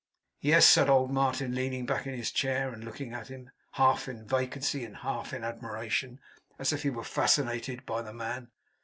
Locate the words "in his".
2.07-2.31